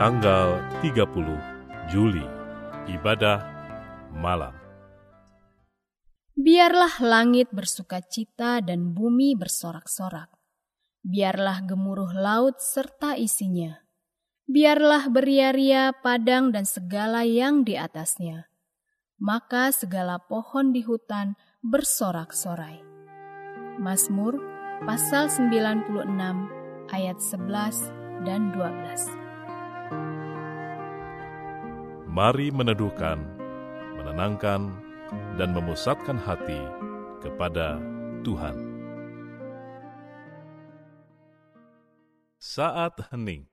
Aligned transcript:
tanggal 0.00 0.64
30 0.80 1.12
Juli, 1.92 2.24
ibadah 2.88 3.44
malam. 4.16 4.56
Biarlah 6.32 7.04
langit 7.04 7.52
bersuka 7.52 8.00
cita 8.00 8.64
dan 8.64 8.96
bumi 8.96 9.36
bersorak-sorak. 9.36 10.32
Biarlah 11.04 11.68
gemuruh 11.68 12.16
laut 12.16 12.64
serta 12.64 13.20
isinya. 13.20 13.76
Biarlah 14.48 15.12
beria-ria 15.12 15.92
padang 15.92 16.48
dan 16.48 16.64
segala 16.64 17.28
yang 17.28 17.60
di 17.60 17.76
atasnya. 17.76 18.48
Maka 19.20 19.68
segala 19.68 20.16
pohon 20.16 20.72
di 20.72 20.80
hutan 20.80 21.36
bersorak-sorai. 21.60 22.80
Mazmur 23.76 24.40
pasal 24.88 25.28
96 25.28 25.92
ayat 26.88 27.20
11 27.20 28.24
dan 28.24 28.48
12. 28.56 29.19
Mari 32.10 32.50
meneduhkan, 32.50 33.22
menenangkan, 33.94 34.74
dan 35.38 35.54
memusatkan 35.54 36.18
hati 36.18 36.58
kepada 37.22 37.78
Tuhan. 38.26 38.58
Saat 42.42 42.98
hening 43.14 43.49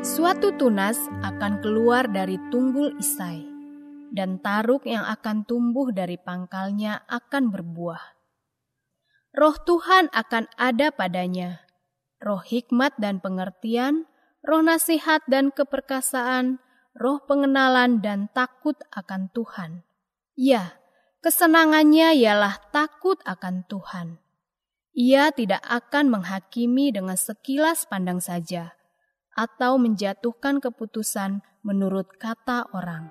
Suatu 0.00 0.56
tunas 0.56 0.96
akan 1.20 1.60
keluar 1.60 2.08
dari 2.08 2.40
tunggul 2.48 2.96
Isai, 2.96 3.44
dan 4.08 4.40
taruk 4.40 4.88
yang 4.88 5.04
akan 5.04 5.44
tumbuh 5.44 5.92
dari 5.92 6.16
pangkalnya 6.16 7.04
akan 7.04 7.52
berbuah. 7.52 8.00
Roh 9.36 9.56
Tuhan 9.60 10.08
akan 10.08 10.48
ada 10.56 10.88
padanya, 10.88 11.68
roh 12.16 12.40
hikmat 12.40 12.96
dan 12.96 13.20
pengertian, 13.20 14.08
roh 14.40 14.64
nasihat 14.64 15.20
dan 15.28 15.52
keperkasaan, 15.52 16.64
roh 16.96 17.20
pengenalan 17.28 18.00
dan 18.00 18.32
takut 18.32 18.80
akan 18.96 19.28
Tuhan. 19.36 19.84
Ya, 20.32 20.80
kesenangannya 21.20 22.16
ialah 22.16 22.56
takut 22.72 23.20
akan 23.28 23.68
Tuhan. 23.68 24.16
Ia 24.96 25.28
tidak 25.36 25.60
akan 25.60 26.08
menghakimi 26.08 26.88
dengan 26.88 27.20
sekilas 27.20 27.84
pandang 27.84 28.24
saja, 28.24 28.79
atau 29.40 29.80
menjatuhkan 29.80 30.60
keputusan 30.60 31.40
menurut 31.64 32.12
kata 32.20 32.68
orang. 32.76 33.08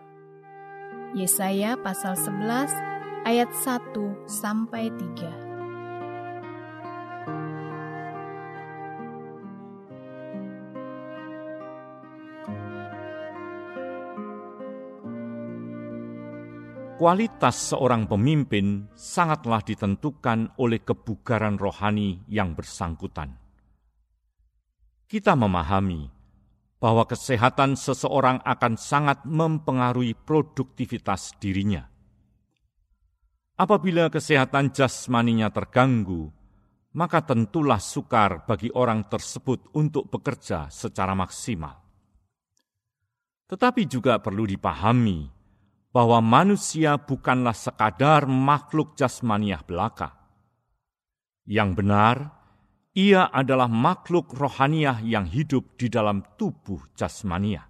Yesaya 1.17 1.73
pasal 1.81 2.13
11 2.13 2.69
ayat 3.25 3.49
1 3.49 4.29
sampai 4.29 4.93
3. 4.93 5.49
Kualitas 17.01 17.73
seorang 17.73 18.05
pemimpin 18.05 18.85
sangatlah 18.93 19.63
ditentukan 19.65 20.53
oleh 20.61 20.83
kebugaran 20.83 21.55
rohani 21.57 22.21
yang 22.29 22.53
bersangkutan 22.53 23.49
kita 25.09 25.33
memahami 25.33 26.18
bahwa 26.79 27.03
kesehatan 27.03 27.75
seseorang 27.75 28.39
akan 28.47 28.73
sangat 28.79 29.27
mempengaruhi 29.27 30.15
produktivitas 30.15 31.35
dirinya. 31.37 31.83
Apabila 33.59 34.07
kesehatan 34.07 34.71
jasmaninya 34.71 35.51
terganggu, 35.51 36.31
maka 36.95 37.19
tentulah 37.19 37.83
sukar 37.83 38.47
bagi 38.47 38.71
orang 38.71 39.11
tersebut 39.11 39.75
untuk 39.75 40.07
bekerja 40.07 40.71
secara 40.71 41.11
maksimal. 41.11 41.75
Tetapi 43.51 43.83
juga 43.83 44.15
perlu 44.23 44.47
dipahami 44.47 45.27
bahwa 45.91 46.23
manusia 46.23 46.95
bukanlah 46.95 47.53
sekadar 47.53 48.23
makhluk 48.29 48.95
jasmaniah 48.95 49.59
belaka. 49.65 50.15
Yang 51.43 51.69
benar, 51.81 52.15
ia 52.99 53.31
adalah 53.31 53.71
makhluk 53.71 54.35
rohaniah 54.35 54.99
yang 54.99 55.23
hidup 55.23 55.79
di 55.79 55.87
dalam 55.87 56.19
tubuh 56.35 56.83
jasmania. 56.99 57.63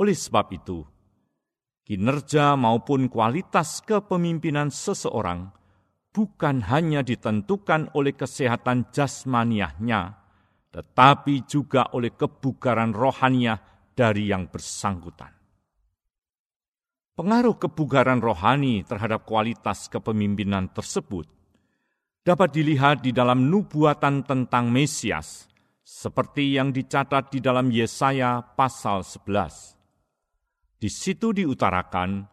Oleh 0.00 0.16
sebab 0.16 0.48
itu, 0.56 0.80
kinerja 1.84 2.56
maupun 2.56 3.12
kualitas 3.12 3.84
kepemimpinan 3.84 4.72
seseorang 4.72 5.52
bukan 6.08 6.64
hanya 6.72 7.04
ditentukan 7.04 7.92
oleh 7.92 8.16
kesehatan 8.16 8.88
jasmaniahnya, 8.88 10.16
tetapi 10.72 11.44
juga 11.44 11.92
oleh 11.92 12.16
kebugaran 12.16 12.96
rohaniah 12.96 13.60
dari 13.92 14.32
yang 14.32 14.48
bersangkutan. 14.48 15.36
Pengaruh 17.18 17.58
kebugaran 17.58 18.22
rohani 18.22 18.86
terhadap 18.86 19.26
kualitas 19.26 19.90
kepemimpinan 19.90 20.70
tersebut 20.70 21.37
dapat 22.28 22.52
dilihat 22.52 23.00
di 23.00 23.08
dalam 23.08 23.48
nubuatan 23.48 24.20
tentang 24.20 24.68
Mesias, 24.68 25.48
seperti 25.80 26.60
yang 26.60 26.76
dicatat 26.76 27.32
di 27.32 27.40
dalam 27.40 27.72
Yesaya 27.72 28.44
pasal 28.44 29.00
11. 29.00 30.76
Di 30.76 30.92
situ 30.92 31.32
diutarakan 31.32 32.28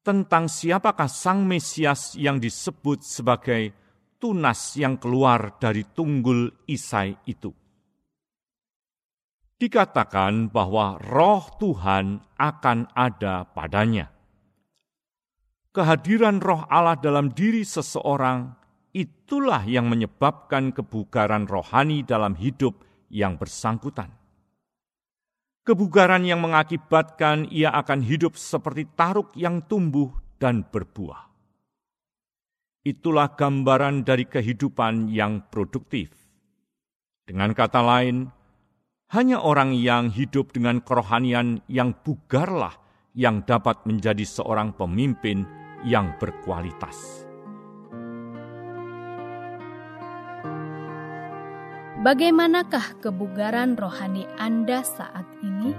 tentang 0.00 0.48
siapakah 0.48 1.12
Sang 1.12 1.44
Mesias 1.44 2.16
yang 2.16 2.40
disebut 2.40 3.04
sebagai 3.04 3.76
tunas 4.16 4.72
yang 4.80 4.96
keluar 4.96 5.60
dari 5.60 5.84
tunggul 5.84 6.64
Isai 6.64 7.12
itu. 7.28 7.52
Dikatakan 9.60 10.48
bahwa 10.48 10.96
roh 10.96 11.44
Tuhan 11.60 12.24
akan 12.40 12.78
ada 12.96 13.44
padanya. 13.44 14.08
Kehadiran 15.76 16.40
roh 16.40 16.64
Allah 16.64 16.96
dalam 16.96 17.28
diri 17.28 17.60
seseorang 17.66 18.58
itulah 18.92 19.64
yang 19.64 19.88
menyebabkan 19.88 20.72
kebugaran 20.72 21.44
rohani 21.44 22.04
dalam 22.04 22.36
hidup 22.36 22.84
yang 23.12 23.36
bersangkutan. 23.36 24.12
Kebugaran 25.64 26.24
yang 26.24 26.40
mengakibatkan 26.40 27.52
ia 27.52 27.68
akan 27.76 28.00
hidup 28.00 28.40
seperti 28.40 28.88
taruk 28.96 29.36
yang 29.36 29.60
tumbuh 29.68 30.08
dan 30.40 30.64
berbuah. 30.64 31.28
Itulah 32.88 33.36
gambaran 33.36 34.00
dari 34.00 34.24
kehidupan 34.24 35.12
yang 35.12 35.44
produktif. 35.52 36.08
Dengan 37.28 37.52
kata 37.52 37.84
lain, 37.84 38.32
hanya 39.12 39.44
orang 39.44 39.76
yang 39.76 40.08
hidup 40.08 40.56
dengan 40.56 40.80
kerohanian 40.80 41.60
yang 41.68 41.92
bugarlah 42.00 42.72
yang 43.12 43.44
dapat 43.44 43.84
menjadi 43.84 44.24
seorang 44.24 44.72
pemimpin 44.72 45.44
yang 45.84 46.16
berkualitas. 46.16 47.27
Bagaimanakah 51.98 53.02
kebugaran 53.02 53.74
rohani 53.74 54.22
Anda 54.38 54.86
saat 54.86 55.26
ini? 55.42 55.74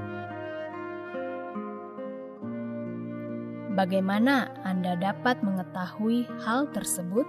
Bagaimana 3.72 4.52
Anda 4.68 5.00
dapat 5.00 5.40
mengetahui 5.40 6.28
hal 6.44 6.68
tersebut? 6.76 7.24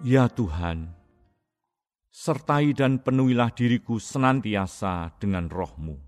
Ya 0.00 0.32
Tuhan, 0.32 0.96
sertai 2.08 2.72
dan 2.72 3.04
penuhilah 3.04 3.52
diriku 3.52 4.00
senantiasa 4.00 5.20
dengan 5.20 5.52
rohmu. 5.52 6.00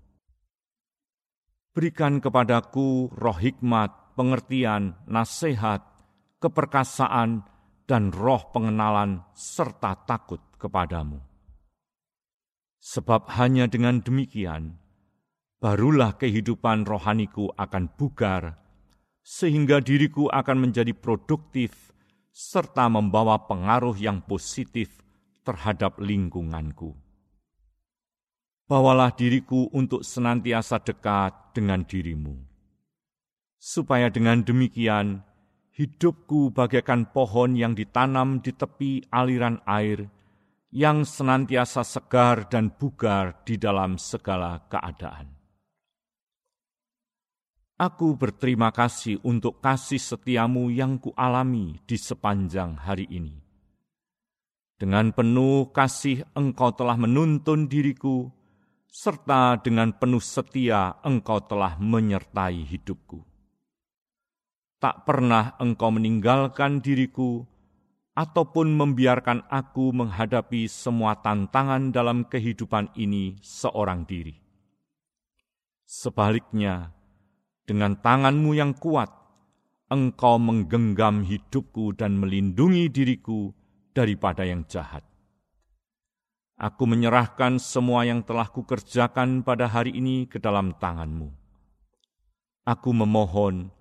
Berikan 1.69 2.17
kepadaku 2.17 3.13
roh 3.13 3.37
hikmat, 3.37 4.17
pengertian, 4.17 4.97
nasihat, 5.05 5.88
keperkasaan, 6.39 7.43
dan 7.89 8.13
roh 8.13 8.53
pengenalan 8.53 9.25
serta 9.33 9.97
takut 10.05 10.39
kepadamu. 10.61 11.17
Sebab 12.79 13.27
hanya 13.35 13.65
dengan 13.65 13.99
demikian, 13.99 14.77
barulah 15.57 16.15
kehidupan 16.15 16.85
rohaniku 16.85 17.51
akan 17.57 17.91
bugar, 17.97 18.61
sehingga 19.25 19.83
diriku 19.83 20.31
akan 20.31 20.69
menjadi 20.69 20.95
produktif 20.95 21.91
serta 22.29 22.87
membawa 22.87 23.49
pengaruh 23.49 23.97
yang 23.99 24.23
positif 24.23 25.01
terhadap 25.43 25.99
lingkunganku. 25.99 26.95
Bawalah 28.69 29.11
diriku 29.17 29.65
untuk 29.73 30.05
senantiasa 30.05 30.77
dekat 30.79 31.57
dengan 31.57 31.81
dirimu, 31.83 32.37
supaya 33.57 34.13
dengan 34.13 34.45
demikian 34.45 35.25
hidupku 35.79 36.51
bagaikan 36.51 37.07
pohon 37.07 37.55
yang 37.55 37.71
ditanam 37.71 38.43
di 38.43 38.51
tepi 38.51 39.07
aliran 39.15 39.63
air, 39.63 40.11
yang 40.75 41.07
senantiasa 41.07 41.87
segar 41.87 42.51
dan 42.51 42.75
bugar 42.75 43.47
di 43.47 43.55
dalam 43.55 43.95
segala 43.95 44.59
keadaan. 44.67 45.31
Aku 47.79 48.19
berterima 48.19 48.75
kasih 48.75 49.23
untuk 49.23 49.63
kasih 49.63 50.03
setiamu 50.03 50.67
yang 50.67 50.99
kualami 50.99 51.79
di 51.87 51.95
sepanjang 51.95 52.75
hari 52.75 53.07
ini. 53.07 53.39
Dengan 54.75 55.15
penuh 55.15 55.71
kasih 55.71 56.27
engkau 56.35 56.75
telah 56.75 56.99
menuntun 56.99 57.71
diriku, 57.71 58.27
serta 58.83 59.55
dengan 59.63 59.95
penuh 59.95 60.19
setia 60.19 60.99
engkau 61.07 61.39
telah 61.39 61.79
menyertai 61.79 62.67
hidupku 62.67 63.28
tak 64.79 65.03
pernah 65.03 65.59
engkau 65.59 65.91
meninggalkan 65.91 66.79
diriku, 66.79 67.43
ataupun 68.15 68.75
membiarkan 68.75 69.47
aku 69.47 69.95
menghadapi 69.95 70.67
semua 70.67 71.19
tantangan 71.19 71.91
dalam 71.91 72.27
kehidupan 72.27 72.91
ini 72.99 73.39
seorang 73.39 74.03
diri. 74.03 74.35
Sebaliknya, 75.87 76.91
dengan 77.63 77.95
tanganmu 77.95 78.51
yang 78.55 78.75
kuat, 78.75 79.07
engkau 79.87 80.35
menggenggam 80.35 81.23
hidupku 81.23 81.95
dan 81.95 82.19
melindungi 82.19 82.91
diriku 82.91 83.55
daripada 83.95 84.43
yang 84.43 84.67
jahat. 84.67 85.01
Aku 86.59 86.83
menyerahkan 86.83 87.55
semua 87.55 88.03
yang 88.03 88.19
telah 88.19 88.51
kukerjakan 88.51 89.47
pada 89.47 89.71
hari 89.71 89.95
ini 89.95 90.27
ke 90.27 90.43
dalam 90.43 90.75
tanganmu. 90.75 91.31
Aku 92.67 92.91
memohon, 92.91 93.71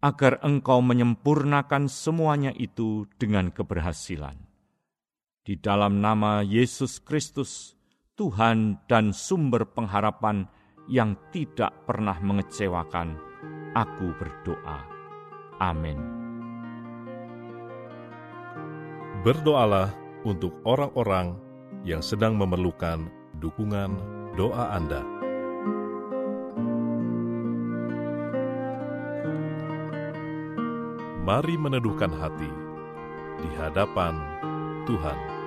agar 0.00 0.40
engkau 0.40 0.80
menyempurnakan 0.80 1.86
semuanya 1.86 2.52
itu 2.56 3.04
dengan 3.20 3.52
keberhasilan. 3.52 4.36
Di 5.44 5.60
dalam 5.60 6.00
nama 6.00 6.40
Yesus 6.40 7.00
Kristus, 7.00 7.76
Tuhan 8.16 8.80
dan 8.88 9.12
sumber 9.12 9.68
pengharapan 9.68 10.48
yang 10.88 11.16
tidak 11.32 11.72
pernah 11.84 12.16
mengecewakan, 12.20 13.16
aku 13.76 14.12
berdoa. 14.16 14.84
Amin. 15.60 16.00
Berdoalah 19.20 19.92
untuk 20.24 20.56
orang-orang 20.64 21.36
yang 21.84 22.00
sedang 22.00 22.36
memerlukan 22.40 23.08
dukungan 23.40 23.92
doa 24.36 24.76
Anda. 24.76 25.19
Mari 31.30 31.54
meneduhkan 31.54 32.10
hati 32.10 32.50
di 33.38 33.48
hadapan 33.54 34.18
Tuhan. 34.82 35.39